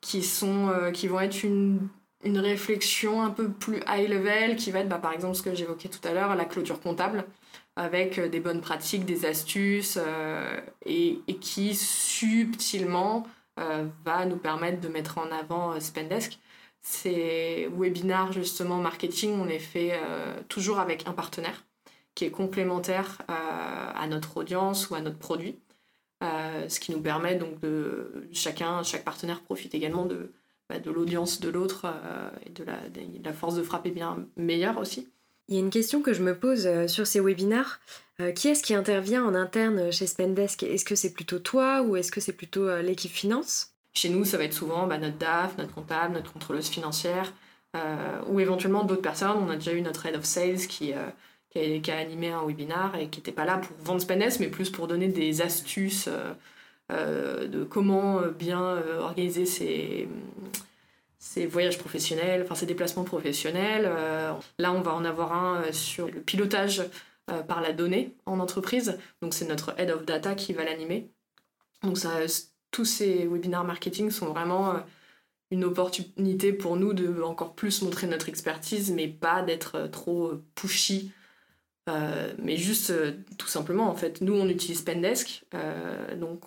[0.00, 1.88] qui, sont, euh, qui vont être une,
[2.24, 5.54] une, réflexion un peu plus high level, qui va être bah, par exemple ce que
[5.54, 7.24] j'évoquais tout à l'heure, la clôture comptable,
[7.76, 9.98] avec des bonnes pratiques, des astuces,
[10.86, 16.38] et, qui subtilement va nous permettre de mettre en avant Spendesk.
[16.80, 19.92] Ces webinars justement marketing, on les fait
[20.48, 21.65] toujours avec un partenaire
[22.16, 23.32] qui est complémentaire euh,
[23.94, 25.56] à notre audience ou à notre produit.
[26.24, 30.32] Euh, ce qui nous permet donc de chacun, chaque partenaire profite également de,
[30.68, 33.90] bah, de l'audience de l'autre euh, et de la, de la, force de frappe est
[33.90, 35.08] bien meilleure aussi.
[35.48, 37.78] Il y a une question que je me pose sur ces webinars.
[38.34, 40.64] qui est-ce qui intervient en interne chez Spendesk?
[40.64, 43.72] Est-ce que c'est plutôt toi ou est-ce que c'est plutôt l'équipe finance?
[43.94, 47.32] Chez nous, ça va être souvent bah, notre DAF, notre comptable, notre contrôleuse financière
[48.26, 49.36] ou éventuellement d'autres personnes.
[49.38, 50.92] On a déjà eu notre head of sales qui,
[51.82, 54.70] qui a, animé un webinar et qui n'était pas là pour vendre Spendesk, mais plus
[54.70, 56.32] pour donner des astuces euh,
[56.92, 60.08] euh, de comment euh, bien organiser ses,
[61.18, 63.90] ses, voyages professionnels, enfin ses déplacements professionnels.
[64.58, 66.82] là, on va en avoir un sur le pilotage
[67.48, 68.98] par la donnée en entreprise.
[69.20, 71.10] Donc, c'est notre Head of Data qui va l'animer.
[71.82, 72.10] Donc, ça,
[72.70, 74.74] tous ces webinars marketing sont vraiment
[75.50, 81.12] une opportunité pour nous de encore plus montrer notre expertise, mais pas d'être trop pushy
[81.88, 86.40] euh, mais juste euh, tout simplement en fait nous on utilise Pendesk euh, donc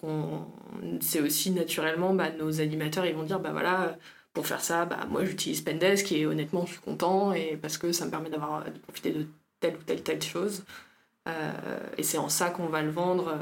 [1.00, 3.98] c'est aussi naturellement bah, nos animateurs ils vont dire bah voilà
[4.34, 7.94] pour faire ça bah moi j'utilise Pendesk et honnêtement je suis content et parce que
[7.94, 9.28] ça me permet d'avoir de profiter de
[9.62, 10.64] telle ou telle telle chose.
[11.98, 13.38] Et c'est en ça qu'on va le vendre.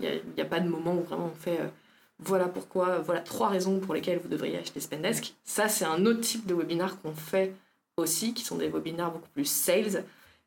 [0.00, 1.58] Il n'y a, pas de moment où vraiment on fait
[2.20, 6.20] voilà pourquoi voilà trois raisons pour lesquelles vous devriez acheter Spendesk ça c'est un autre
[6.20, 7.52] type de webinar qu'on fait
[7.96, 10.04] aussi qui sont des webinars beaucoup plus sales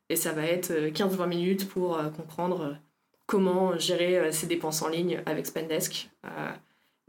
[0.10, 2.74] et ça va être 15-20 euh, minutes pour euh, comprendre euh,
[3.28, 6.10] comment gérer ses dépenses en ligne avec Spendesk.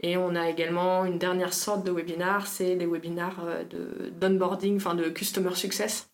[0.01, 3.43] Et on a également une dernière sorte de webinar, c'est les webinars
[4.19, 6.11] d'onboarding, enfin de customer success.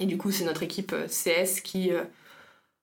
[0.00, 1.92] Et du coup, c'est notre équipe CS qui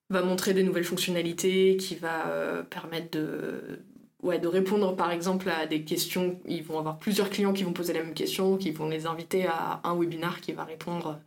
[0.08, 3.80] va montrer des nouvelles fonctionnalités, qui va permettre de,
[4.22, 6.40] ouais, de répondre par exemple à des questions.
[6.46, 9.46] Ils vont avoir plusieurs clients qui vont poser la même question, qui vont les inviter
[9.46, 11.20] à un webinar qui va répondre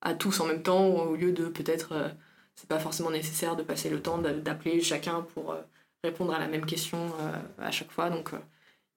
[0.00, 2.08] à tous en même temps, au lieu de peut-être, euh,
[2.54, 5.60] c'est pas forcément nécessaire de passer le temps d'appeler chacun pour euh,
[6.04, 8.10] répondre à la même question euh, à chaque fois.
[8.10, 8.30] Donc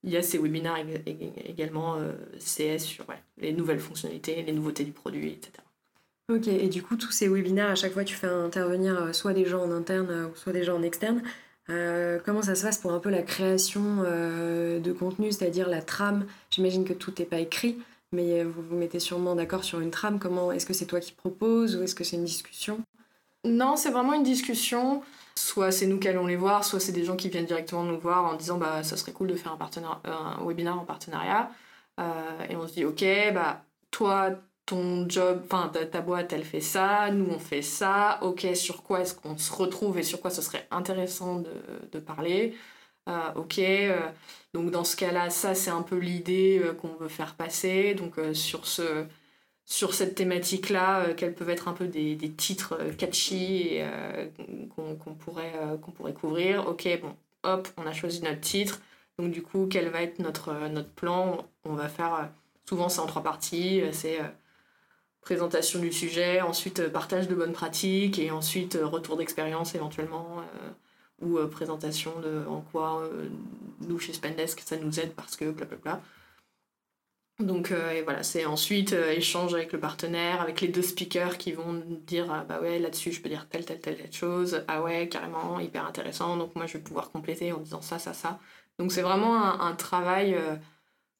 [0.03, 0.77] il y a ces webinaires
[1.45, 1.97] également
[2.37, 3.05] CS sur
[3.37, 5.51] les nouvelles fonctionnalités, les nouveautés du produit, etc.
[6.31, 9.45] Ok, et du coup, tous ces webinaires, à chaque fois, tu fais intervenir soit des
[9.45, 11.21] gens en interne, soit des gens en externe.
[11.67, 16.27] comment ça se passe pour un peu la création de contenu, c'est-à-dire la trame?
[16.49, 17.77] J'imagine que tout n'est pas écrit,
[18.11, 20.19] mais vous vous mettez sûrement d'accord sur une trame.
[20.19, 22.81] Comment est-ce que c'est toi qui proposes ou est-ce que c'est une discussion?
[23.45, 25.01] Non, c'est vraiment une discussion.
[25.35, 27.99] Soit c'est nous qui allons les voir, soit c'est des gens qui viennent directement nous
[27.99, 31.49] voir en disant bah ça serait cool de faire un, partenaire, un webinaire en partenariat.
[31.99, 34.31] Euh, et on se dit ok bah toi
[34.65, 39.01] ton job, enfin ta, boîte elle fait ça, nous on fait ça, ok sur quoi
[39.01, 41.51] est-ce qu'on se retrouve et sur quoi ce serait intéressant de,
[41.91, 42.55] de parler?
[43.35, 43.59] ok,
[44.53, 47.93] donc dans ce cas-là, ça c'est un peu l'idée qu'on veut faire passer.
[47.95, 49.05] Donc sur ce
[49.65, 53.79] sur cette thématique-là, quels peuvent être un peu des, des titres catchy
[54.75, 55.53] qu'on pourrait,
[55.95, 56.67] pourrait couvrir.
[56.67, 58.81] Ok, bon, hop, on a choisi notre titre.
[59.19, 61.45] Donc du coup, quel va être notre, notre plan?
[61.65, 62.31] On va faire,
[62.67, 64.19] souvent c'est en trois parties, c'est
[65.21, 70.39] présentation du sujet, ensuite euh, partage de bonnes pratiques et ensuite euh, retour d'expérience éventuellement
[70.39, 70.69] euh,
[71.21, 73.09] ou présentation de en quoi
[73.81, 76.01] nous chez Spendesk ça nous aide parce que blablabla.
[77.39, 81.81] Donc et voilà, c'est ensuite échange avec le partenaire, avec les deux speakers qui vont
[82.05, 85.07] dire ah bah ouais là-dessus je peux dire telle telle telle telle chose, ah ouais
[85.07, 88.39] carrément hyper intéressant donc moi je vais pouvoir compléter en disant ça ça ça.
[88.77, 90.35] Donc c'est vraiment un, travail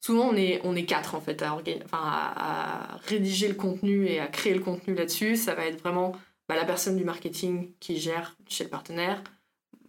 [0.00, 1.58] souvent on est, on est quatre en fait à,
[1.92, 5.36] à, rédiger le contenu et à créer le contenu là-dessus.
[5.36, 6.12] Ça va être vraiment
[6.48, 9.22] bah, la personne du marketing qui gère chez le partenaire,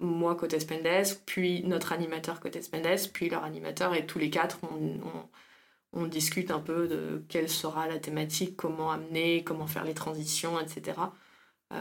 [0.01, 4.59] moi côté Spendesk, puis notre animateur côté Spendesk, puis leur animateur et tous les quatre
[5.93, 10.59] on, discute un peu de quelle sera la thématique, comment amener, comment faire les transitions,
[10.59, 10.97] etc.
[11.73, 11.77] Euh,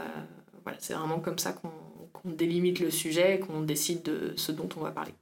[0.63, 1.71] voilà, c'est vraiment comme ça qu'on
[2.25, 5.13] délimite le sujet, qu'on décide de ce dont on va parler.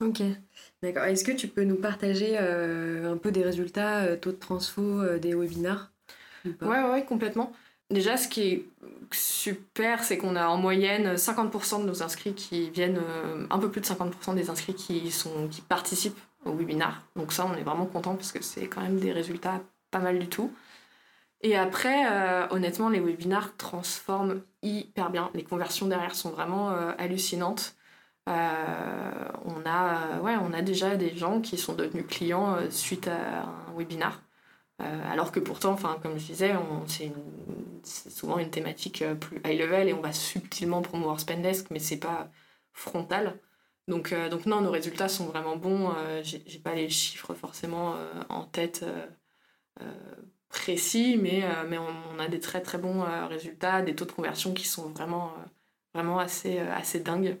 [0.00, 0.22] Ok,
[0.82, 1.04] d'accord.
[1.04, 4.82] Est-ce que tu peux nous partager euh, un peu des résultats, euh, taux de transfo
[4.82, 5.92] euh, des webinars?
[6.60, 7.52] Ouais, ouais, complètement.
[7.94, 8.66] Déjà, ce qui est
[9.12, 13.00] super, c'est qu'on a en moyenne 50% de nos inscrits qui viennent,
[13.50, 17.02] un peu plus de 50% des inscrits qui, sont, qui participent au webinar.
[17.16, 20.18] Donc ça, on est vraiment content parce que c'est quand même des résultats pas mal
[20.18, 20.52] du tout.
[21.42, 22.04] Et après,
[22.50, 25.30] honnêtement, les webinars transforment hyper bien.
[25.34, 27.76] Les conversions derrière sont vraiment hallucinantes.
[28.28, 33.08] Euh, on, a, ouais, on a déjà des gens qui sont devenus clients euh, suite
[33.08, 34.22] à un webinar.
[34.82, 36.54] Euh, alors que pourtant, comme je disais,
[36.86, 37.12] c'est
[37.84, 42.30] souvent une thématique plus high level et on va subtilement promouvoir Spendesk, mais c'est pas
[42.72, 43.38] frontal.
[43.88, 45.94] Donc, donc non, nos résultats sont vraiment bons.
[46.22, 47.96] J'ai pas les chiffres forcément
[48.30, 48.84] en tête
[50.48, 54.66] précis, mais, mais on, a des très très bons résultats, des taux de conversion qui
[54.66, 55.32] sont vraiment,
[55.92, 57.38] vraiment assez, assez dingues.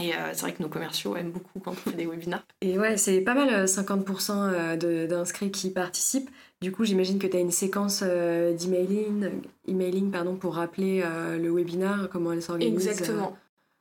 [0.00, 2.44] Et euh, c'est vrai que nos commerciaux aiment beaucoup quand on fait des webinars.
[2.60, 6.30] Et ouais, c'est pas mal 50% euh, euh, d'inscrits qui participent.
[6.64, 9.30] Du coup, j'imagine que tu as une séquence d'emailing
[9.68, 11.04] emailing, pardon, pour rappeler
[11.38, 12.88] le webinar, comment elle s'organise.
[12.88, 13.36] Exactement.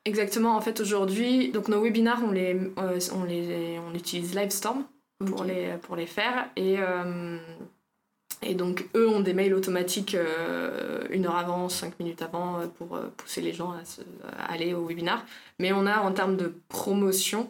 [0.05, 0.57] Exactement.
[0.57, 4.83] En fait, aujourd'hui, donc nos webinars, on les, on les, on utilise Livestorm
[5.25, 6.49] pour, les, pour les faire.
[6.57, 6.77] Et
[8.45, 12.67] et donc, eux ont des mails automatiques euh, une heure avant, cinq minutes avant, euh,
[12.67, 15.25] pour euh, pousser les gens à, aller au webinar.
[15.59, 17.49] Mais on a, en termes de promotion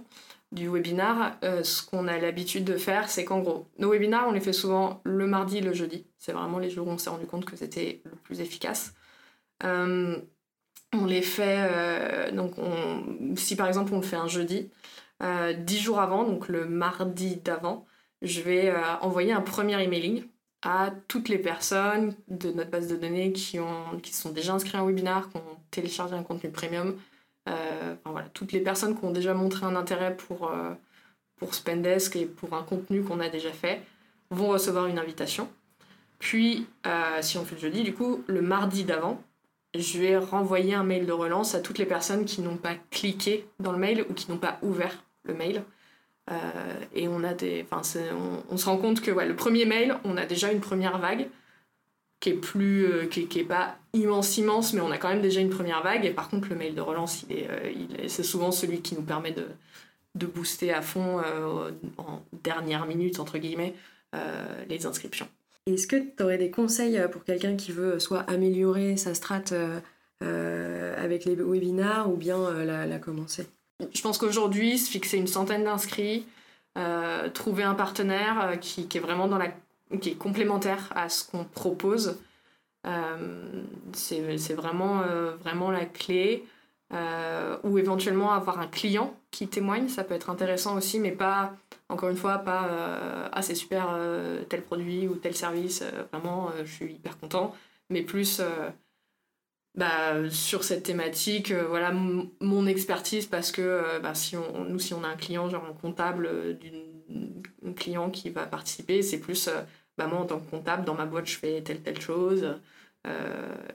[0.54, 4.40] du webinar, ce qu'on a l'habitude de faire, c'est qu'en gros, nos webinars, on les
[4.40, 6.06] fait souvent le mardi et le jeudi.
[6.18, 8.94] C'est vraiment les jours où on s'est rendu compte que c'était le plus efficace.
[9.64, 12.54] on les fait, donc
[13.36, 14.70] si par exemple on le fait un jeudi,
[15.58, 17.86] dix jours avant, donc le mardi d'avant,
[18.22, 20.24] je vais envoyer un premier emailing
[20.64, 24.78] à toutes les personnes de notre base de données qui, ont, qui sont déjà inscrits
[24.78, 26.96] à un webinar, qui ont téléchargé un contenu premium.
[27.50, 30.72] Euh, voilà, toutes les personnes qui ont déjà montré un intérêt pour, euh,
[31.36, 33.82] pour Spendesk et pour un contenu qu'on a déjà fait
[34.30, 35.50] vont recevoir une invitation.
[36.20, 39.22] Puis, euh, si on fait le jeudi, du coup, le mardi d'avant,
[39.76, 43.46] je vais renvoyer un mail de relance à toutes les personnes qui n'ont pas cliqué
[43.60, 45.64] dans le mail ou qui n'ont pas ouvert le mail.
[46.94, 47.66] Et on a des,
[48.50, 51.28] on, se rend compte que le premier mail, on a déjà une première vague
[52.24, 55.42] qui est plus, euh, qui, est pas immense immense, mais on a quand même déjà
[55.42, 56.06] une première vague.
[56.06, 59.02] Et par contre, le mail de relance, il est, euh, c'est souvent celui qui nous
[59.02, 59.46] permet de,
[60.16, 61.22] de booster à fond
[61.98, 63.74] en dernière minute entre guillemets
[64.70, 65.28] les inscriptions.
[65.66, 69.56] Est-ce que tu aurais des conseils pour quelqu'un qui veut soit améliorer sa strate
[70.22, 73.48] avec les webinars ou bien la, la commencer?
[73.92, 76.28] Je pense qu'aujourd'hui, se fixer une centaine d'inscrits,
[76.76, 79.50] euh, trouver un partenaire euh, qui, est vraiment dans la,
[80.00, 82.20] qui est complémentaire à ce qu'on propose,
[82.86, 85.04] euh, c'est vraiment,
[85.42, 86.46] vraiment la clé.
[87.64, 91.54] ou éventuellement avoir un client qui témoigne, ça peut être intéressant aussi, mais pas,
[91.90, 93.98] encore une fois, pas ah c'est super
[94.50, 97.56] tel produit ou tel service, vraiment je suis hyper content,
[97.90, 98.42] mais plus
[99.76, 104.78] bah, sur cette thématique, euh, voilà mon expertise parce que euh, bah, si on, nous,
[104.78, 106.54] si on a un client, genre un comptable euh,
[107.62, 109.50] d'un client qui va participer, c'est plus
[109.98, 112.46] bah, moi en tant que comptable, dans ma boîte, je fais telle telle chose.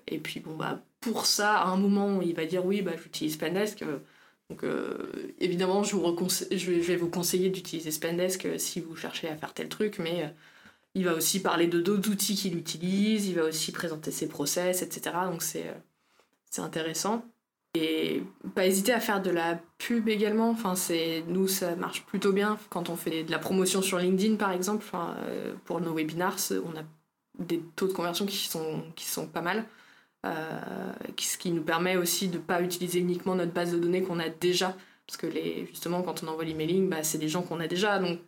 [0.06, 3.34] et puis bon, bah, pour ça, à un moment, il va dire oui, bah, j'utilise
[3.34, 3.84] Spendesk.
[4.50, 4.64] donc
[5.40, 9.68] évidemment, je, vous je vais vous conseiller d'utiliser Spendesk si vous cherchez à faire tel
[9.68, 10.32] truc, mais
[10.94, 14.82] il va aussi parler de d'autres outils qu'il utilise, il va aussi présenter ses process,
[14.82, 15.16] etc.
[15.30, 15.64] Donc c'est
[16.58, 17.24] intéressant.
[17.74, 18.22] Et
[18.54, 20.50] pas hésiter à faire de la pub également.
[20.50, 24.36] Enfin, c'est nous, ça marche plutôt bien quand on fait de la promotion sur LinkedIn,
[24.36, 24.84] par exemple.
[24.86, 26.82] Enfin, euh, pour nos webinars, on a
[27.38, 29.64] des taux de conversion qui sont, qui sont pas mal.
[30.26, 34.02] Euh, ce qui nous permet aussi de ne pas utiliser uniquement notre base de données
[34.02, 34.76] qu'on a déjà.
[35.06, 37.98] Parce que les, justement, quand on envoie l'emailing, bah, c'est des gens qu'on a déjà.
[37.98, 38.18] Donc,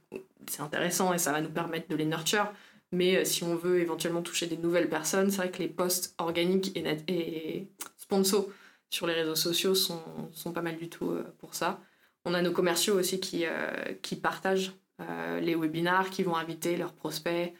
[0.46, 2.53] c'est intéressant et ça va nous permettre de les nurture.
[2.92, 6.14] Mais euh, si on veut éventuellement toucher des nouvelles personnes, c'est vrai que les posts
[6.18, 8.46] organiques et, et sponsors
[8.90, 11.81] sur les réseaux sociaux sont, sont pas mal du tout euh, pour ça.
[12.24, 14.72] On a nos commerciaux aussi qui, euh, qui partagent
[15.40, 17.55] les webinars, qui vont inviter leurs prospects,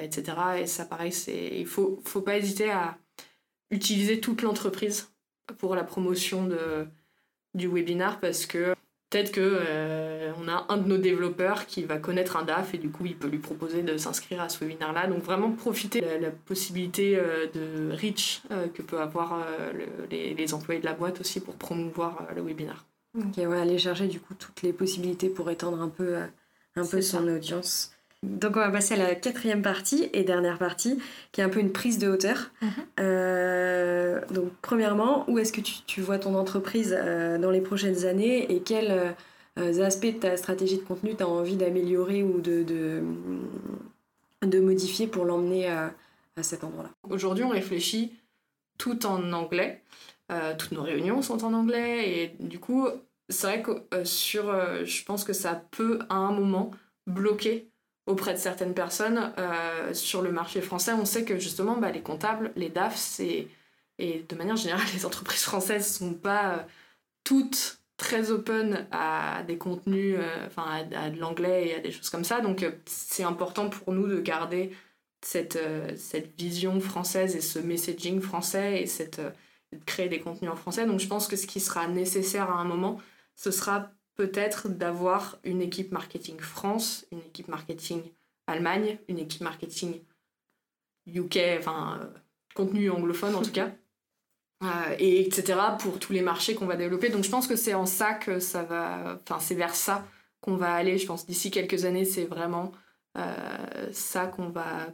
[0.00, 0.36] etc.
[0.60, 2.96] Et ça, pareil, il faut, faut pas hésiter à
[3.72, 5.12] utiliser toute l'entreprise
[5.58, 6.86] pour la promotion de,
[7.54, 8.76] du webinar parce que
[9.16, 12.78] peut-être que euh, on a un de nos développeurs qui va connaître un DAF et
[12.78, 16.02] du coup il peut lui proposer de s'inscrire à ce webinaire là donc vraiment profiter
[16.02, 19.46] de la, possibilité euh, de reach euh, que peut avoir
[20.10, 22.84] les, les, employés de la boîte aussi pour promouvoir le webinaire.
[23.16, 26.16] Ok ouais aller chercher du coup toutes les possibilités pour étendre un peu
[26.74, 27.95] un peu son audience
[28.26, 30.98] donc on va passer à la quatrième partie et dernière partie,
[31.32, 32.50] qui est un peu une prise de hauteur.
[32.60, 32.70] Mhm.
[33.00, 38.52] Euh, donc premièrement, où est-ce que tu, vois ton entreprise euh, dans les prochaines années
[38.52, 39.14] et quels
[39.58, 45.06] euh, aspects de ta stratégie de contenu tu as envie d'améliorer ou de, de, modifier
[45.06, 45.94] pour l'emmener à,
[46.36, 46.90] à, cet endroit-là?
[47.08, 48.12] Aujourd'hui, on réfléchit
[48.78, 49.82] tout en anglais.
[50.58, 52.88] toutes nos réunions sont en anglais et du coup,
[53.28, 54.44] c'est vrai que sur,
[54.84, 56.70] je pense que ça peut à un moment
[57.06, 57.68] bloquer
[58.06, 60.92] auprès de certaines personnes euh, sur le marché français.
[60.92, 65.42] On sait que justement, bah, les comptables, les DAF, et de manière générale, les entreprises
[65.42, 66.62] françaises sont pas euh,
[67.24, 72.10] toutes très open à des contenus, euh, enfin à, de l'anglais et à des choses
[72.10, 72.40] comme ça.
[72.40, 74.72] Donc c'est important pour nous de garder
[75.22, 75.58] cette,
[75.96, 80.86] cette vision française et ce messaging français et cette, de créer des contenus en français.
[80.86, 83.00] Donc je pense que ce qui sera nécessaire à un moment,
[83.34, 88.02] ce sera peut-être d'avoir une équipe marketing France, une équipe marketing
[88.46, 90.00] Allemagne, une équipe marketing
[91.06, 92.06] UK, enfin euh,
[92.54, 93.70] contenu anglophone en tout cas,
[94.62, 95.58] euh, et etc.
[95.78, 97.08] pour tous les marchés qu'on va développer.
[97.08, 100.06] Donc je pense que c'est en ça que ça va, enfin c'est vers ça
[100.40, 100.96] qu'on va aller.
[100.98, 102.72] Je pense d'ici quelques années, c'est vraiment
[103.18, 104.86] euh, ça qu'on va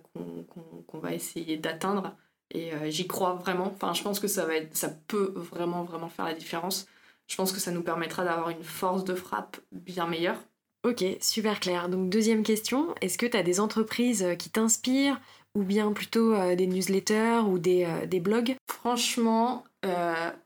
[0.88, 2.16] qu'on va essayer d'atteindre.
[2.54, 3.72] Et j'y crois vraiment.
[3.74, 6.86] Enfin, je pense que ça va être, ça peut vraiment vraiment faire la différence
[7.32, 10.36] je pense que ça nous permettra d'avoir une force de frappe bien meilleure.
[10.84, 11.88] Ok, super clair.
[11.88, 15.18] Donc deuxième question, est-ce que tu as des entreprises euh, qui t'inspirent
[15.54, 18.54] ou bien plutôt euh, des newsletters ou des, euh, des blogs?
[18.66, 19.64] Franchement,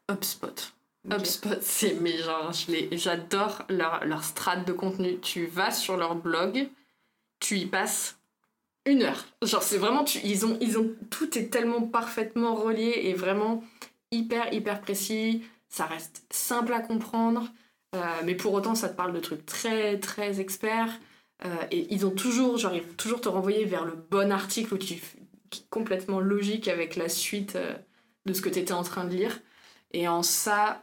[0.09, 0.75] HubSpot.
[1.11, 2.53] HubSpot, c'est mes genre,
[2.93, 5.19] j'adore leur, leur strat de contenu.
[5.19, 6.69] Tu vas sur leur blog,
[7.41, 8.17] tu y passes
[8.85, 9.25] une heure.
[9.43, 13.65] Genre, c'est vraiment, tu, ils ont, ils ont, tout est tellement parfaitement relié et vraiment
[14.13, 15.43] hyper, hyper précis
[15.77, 17.45] ça reste simple à comprendre,
[17.95, 20.99] euh, mais pour autant ça te parle de trucs très très experts.
[21.45, 24.79] Euh, et ils ont toujours, genre, ils vont toujours te renvoyer vers le bon article
[24.79, 24.95] tu,
[25.51, 27.75] qui est complètement logique avec la suite euh,
[28.25, 29.39] de ce que tu étais en train de lire.
[29.93, 30.83] Et en ça,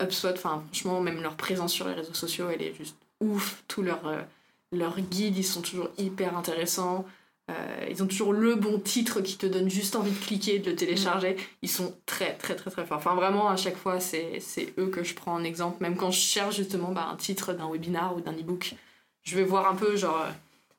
[0.00, 3.62] HubSpot, franchement, même leur présence sur les réseaux sociaux, elle est juste ouf.
[3.68, 4.24] Tous leurs
[4.72, 7.04] leurs guides, ils sont toujours hyper intéressants.
[7.50, 10.70] Euh, ils ont toujours le bon titre qui te donne juste envie de cliquer, de
[10.70, 11.36] le télécharger.
[11.62, 12.98] Ils sont très, très, très, très forts.
[12.98, 14.40] Enfin, vraiment, à chaque fois, c'est
[14.78, 15.78] eux que je prends en exemple.
[15.80, 18.74] Même quand je cherche justement bah, un titre d'un webinar ou d'un e-book,
[19.22, 20.30] je vais voir un peu, genre, euh,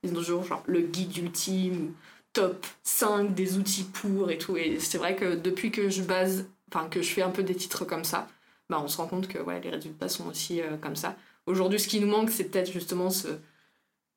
[0.03, 1.93] ils ont toujours genre, le guide ultime ou
[2.33, 4.55] top 5 des outils pour et tout.
[4.57, 7.55] Et c'est vrai que depuis que je base, enfin, que je fais un peu des
[7.55, 8.27] titres comme ça,
[8.69, 11.15] bah, on se rend compte que ouais, les résultats sont aussi euh, comme ça.
[11.45, 13.27] Aujourd'hui, ce qui nous manque, c'est peut-être justement ce.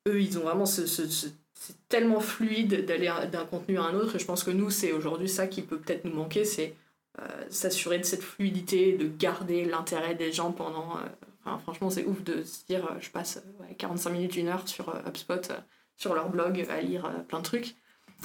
[0.07, 1.27] Eux, ils ont vraiment ce, ce
[1.65, 4.17] c'est tellement fluide d'aller d'un contenu à un autre.
[4.17, 6.75] Et je pense que nous, c'est aujourd'hui ça qui peut peut-être nous manquer, c'est
[7.21, 10.99] euh, s'assurer de cette fluidité, de garder l'intérêt des gens pendant...
[10.99, 11.01] Euh,
[11.45, 13.43] enfin, franchement, c'est ouf de se dire, euh, je passe
[13.79, 15.53] 45 minutes, une heure sur HubSpot,
[15.97, 17.77] sur leur blog, à lire plein de trucs.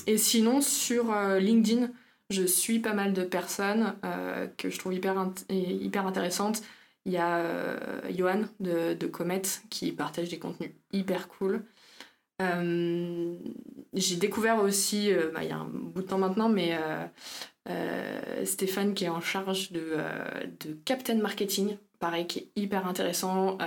[0.06, 1.89] Et sinon, sur LinkedIn,
[2.30, 3.95] je suis pas mal de personnes
[4.58, 6.62] que je trouve hyper, hyper intéressantes.
[7.06, 11.63] Il y a Johan de, de Comet qui partage des contenus hyper cool.
[12.42, 13.35] Euh,
[13.94, 16.77] j'ai découvert aussi, euh, bah, il y a un bout de temps maintenant, mais
[17.67, 19.98] euh, Stéphane qui est en charge de,
[20.85, 23.58] Captain Marketing, pareil, qui est hyper intéressant,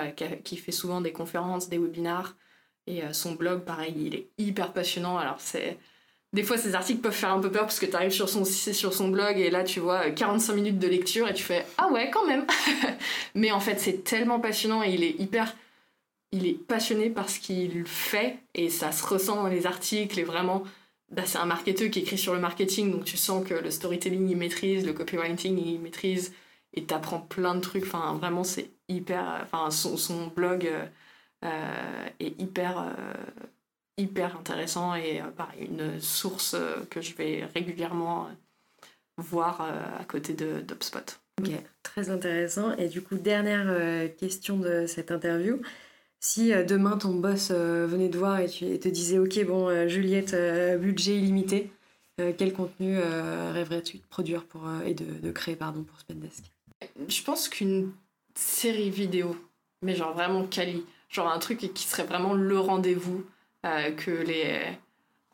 [0.45, 2.37] qui, fait souvent des conférences, des webinars.
[2.89, 5.19] Et son blog, pareil, il est hyper passionnant.
[5.19, 5.79] Alors, c'est.
[6.33, 8.47] Des fois, ces articles peuvent faire un peu peur parce que tu arrives sur son,
[8.47, 11.89] sur son blog et là, tu vois 45 minutes de lecture et tu fais Ah
[11.93, 12.47] ouais, quand même
[13.35, 15.55] Mais en fait, c'est tellement passionnant et il est hyper
[16.33, 20.25] il est passionné par ce qu'il fait et ça se ressent dans les articles et
[20.25, 20.65] vraiment
[21.11, 24.29] bah, c'est un marketeur qui écrit sur le marketing donc tu sens que le storytelling
[24.29, 26.33] il maîtrise, le copywriting il maîtrise
[26.75, 27.85] et t'apprends plein de trucs.
[28.45, 29.41] C'est hyper.
[29.43, 30.71] Enfin, son, blog
[31.43, 32.97] est hyper
[33.99, 36.57] hyper intéressant et pareil, une source
[36.91, 38.29] que je vais régulièrement
[39.19, 41.21] voir à côté de d'UpSpot.
[41.41, 41.51] Ok,
[41.83, 42.77] très intéressant.
[42.77, 45.61] Et du coup, dernière question de cette interview.
[46.25, 49.89] Si euh, demain ton boss euh, venait te voir et, te disait Ok, bon, euh,
[49.89, 50.37] Juliette,
[50.81, 51.71] budget illimité,
[52.17, 52.97] quel contenu
[53.53, 56.45] rêverais-tu de produire pour, et de, créer pardon, pour Spendesk?
[57.09, 57.91] Je pense qu'une
[58.37, 59.37] série vidéo,
[59.83, 63.25] mais genre vraiment quali, genre un truc qui serait vraiment le rendez-vous,
[63.65, 64.61] que les.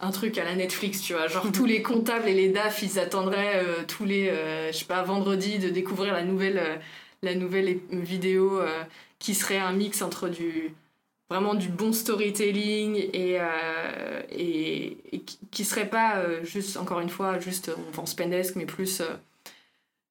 [0.00, 3.00] Un truc à la Netflix, tu vois, genre tous les comptables et les DAF, ils
[3.00, 4.32] attendraient tous les,
[4.72, 6.80] je sais pas, vendredi de découvrir la nouvelle,
[7.22, 8.60] la nouvelle vidéo
[9.18, 10.74] qui serait un mix entre du
[11.30, 14.96] vraiment du bon storytelling et, euh, et,
[15.50, 19.06] qui serait pas euh, juste, encore une fois, juste on Spendesk, mais plus euh,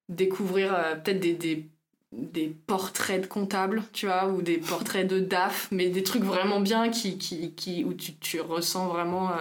[0.09, 1.65] découvrir peut-être des, des,
[2.11, 6.59] des, portraits de comptables, tu vois, ou des portraits de DAF, mais des trucs vraiment
[6.59, 9.31] bien qui, qui, qui où tu ressens vraiment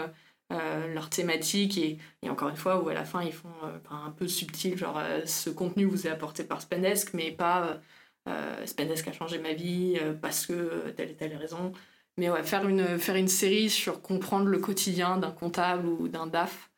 [0.51, 3.49] leur thématique et, encore une fois, où à la fin ils font
[3.91, 7.81] un peu subtil, genre ce contenu vous est apporté par Spendesk, mais pas
[8.29, 11.73] euh, Spendesk a changé ma vie euh, parce que telle et telle raison.
[12.17, 16.27] Mais ouais, faire une, faire une série sur comprendre le quotidien d'un comptable ou d'un
[16.27, 16.71] DAF,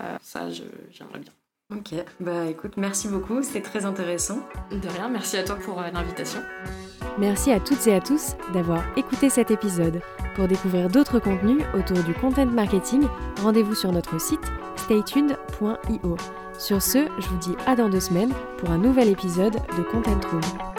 [0.00, 1.32] euh, ça, j'aimerais bien.
[1.70, 4.38] Ok, bah écoute, merci beaucoup, c'était très intéressant.
[4.70, 6.40] De rien, merci à toi pour l'invitation.
[7.18, 10.00] Merci à toutes et à tous d'avoir écouté cet épisode.
[10.34, 13.02] Pour découvrir d'autres contenus autour du content marketing,
[13.42, 14.40] rendez-vous sur notre site
[14.76, 16.16] staytuned.io.
[16.58, 20.20] Sur ce, je vous dis à dans deux semaines pour un nouvel épisode de Content
[20.30, 20.77] Room.